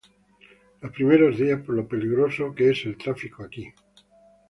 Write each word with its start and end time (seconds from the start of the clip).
Los 0.81 0.91
primeros 0.93 1.37
días 1.37 1.61
por 1.61 1.75
lo 1.75 1.87
peligroso 1.87 2.55
que 2.55 2.71
es 2.71 2.83
el 2.87 2.97
tráfico 2.97 3.43
aquí. 3.43 3.71